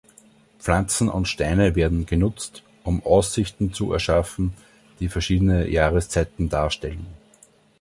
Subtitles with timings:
[0.57, 4.53] Pflanzen und Steine werden genutzt, um Aussichten zu erschaffen,
[4.99, 7.05] die verschiedene Jahreszeiten darstellen.